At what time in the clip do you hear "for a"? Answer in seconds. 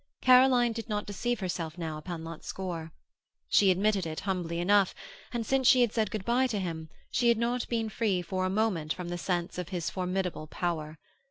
8.23-8.49